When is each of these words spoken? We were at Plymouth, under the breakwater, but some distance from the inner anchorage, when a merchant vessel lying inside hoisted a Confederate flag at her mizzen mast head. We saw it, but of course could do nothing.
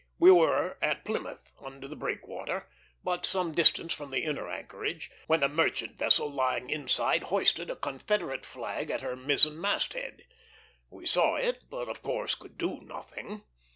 We 0.17 0.31
were 0.31 0.79
at 0.81 1.05
Plymouth, 1.05 1.51
under 1.63 1.87
the 1.87 1.95
breakwater, 1.95 2.67
but 3.03 3.23
some 3.23 3.51
distance 3.51 3.93
from 3.93 4.09
the 4.09 4.23
inner 4.23 4.49
anchorage, 4.49 5.11
when 5.27 5.43
a 5.43 5.47
merchant 5.47 5.99
vessel 5.99 6.27
lying 6.27 6.71
inside 6.71 7.25
hoisted 7.25 7.69
a 7.69 7.75
Confederate 7.75 8.43
flag 8.43 8.89
at 8.89 9.03
her 9.03 9.15
mizzen 9.15 9.61
mast 9.61 9.93
head. 9.93 10.23
We 10.89 11.05
saw 11.05 11.35
it, 11.35 11.65
but 11.69 11.87
of 11.87 12.01
course 12.01 12.33
could 12.33 12.57
do 12.57 12.81
nothing. 12.81 13.43